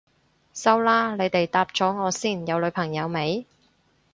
[0.51, 3.45] 收啦，你哋答咗我先，有女朋友未？